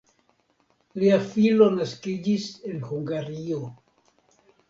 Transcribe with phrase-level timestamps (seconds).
[1.01, 3.59] Lia filo naskiĝis en Hungario.